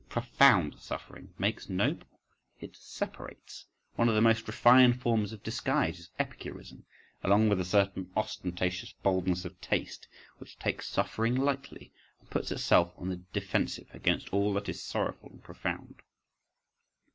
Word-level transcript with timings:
Profound 0.09 0.79
suffering 0.79 1.31
makes 1.37 1.69
noble; 1.69 2.07
it 2.59 2.75
separates.—One 2.75 4.09
of 4.09 4.15
the 4.15 4.19
most 4.21 4.47
refined 4.47 4.99
forms 4.99 5.31
of 5.31 5.43
disguise 5.43 5.99
is 5.99 6.09
Epicurism, 6.17 6.85
along 7.23 7.49
with 7.49 7.59
a 7.59 7.63
certain 7.65 8.09
ostentatious 8.17 8.93
boldness 9.03 9.45
of 9.45 9.61
taste 9.61 10.07
which 10.39 10.57
takes 10.57 10.87
suffering 10.87 11.35
lightly, 11.35 11.93
and 12.19 12.31
puts 12.31 12.51
itself 12.51 12.93
on 12.97 13.09
the 13.09 13.17
defensive 13.17 13.89
against 13.93 14.33
all 14.33 14.55
that 14.55 14.67
is 14.69 14.81
sorrowful 14.83 15.29
and 15.29 15.43
profound. 15.43 16.01